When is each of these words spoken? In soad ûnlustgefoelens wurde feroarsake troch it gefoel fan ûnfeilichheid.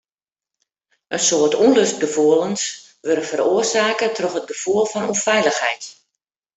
In 1.15 1.19
soad 1.27 1.53
ûnlustgefoelens 1.65 2.63
wurde 3.05 3.25
feroarsake 3.29 4.07
troch 4.17 4.37
it 4.39 4.49
gefoel 4.51 4.85
fan 4.91 5.09
ûnfeilichheid. 5.11 5.83